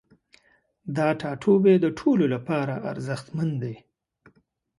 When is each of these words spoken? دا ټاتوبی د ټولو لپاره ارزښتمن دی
دا 0.95 1.07
ټاتوبی 1.21 1.75
د 1.79 1.85
ټولو 1.99 2.25
لپاره 2.33 2.73
ارزښتمن 2.91 3.49
دی 3.63 3.75